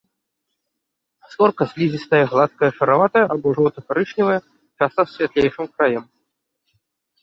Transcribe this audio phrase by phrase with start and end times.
[1.33, 4.39] Скурка слізістая, гладкая, шараватая або жоўта-карычневая,
[4.77, 6.05] часта з святлейшым краем.